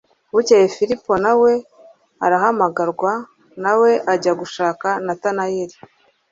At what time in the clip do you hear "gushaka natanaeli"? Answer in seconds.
4.41-5.75